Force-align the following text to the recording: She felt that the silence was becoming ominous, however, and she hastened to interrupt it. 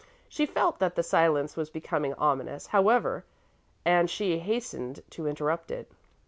She 0.27 0.47
felt 0.47 0.79
that 0.79 0.95
the 0.95 1.03
silence 1.03 1.55
was 1.55 1.69
becoming 1.69 2.15
ominous, 2.15 2.65
however, 2.65 3.23
and 3.85 4.09
she 4.09 4.39
hastened 4.39 5.03
to 5.11 5.27
interrupt 5.27 5.69
it. 5.69 5.91